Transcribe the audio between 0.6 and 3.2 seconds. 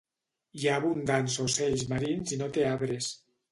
ha abundants ocells marins i no té arbres.